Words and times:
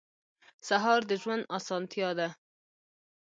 سهار 0.67 1.01
د 1.09 1.11
ژوند 1.21 1.43
اسانتیا 1.57 2.09
ده. 2.19 2.27